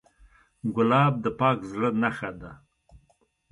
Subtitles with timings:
[0.75, 2.51] ګلاب د پاک زړه نښه ده.